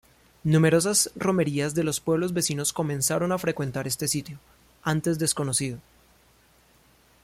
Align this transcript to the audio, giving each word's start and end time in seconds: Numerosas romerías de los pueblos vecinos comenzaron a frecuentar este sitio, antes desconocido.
Numerosas 0.43 1.11
romerías 1.15 1.75
de 1.75 1.83
los 1.83 1.99
pueblos 1.99 2.33
vecinos 2.33 2.73
comenzaron 2.73 3.31
a 3.31 3.37
frecuentar 3.37 3.85
este 3.85 4.07
sitio, 4.07 4.39
antes 4.81 5.19
desconocido. 5.19 5.77